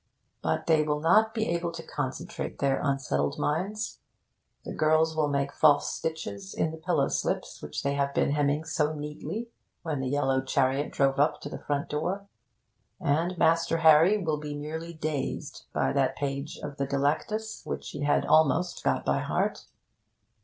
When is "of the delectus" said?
16.57-17.63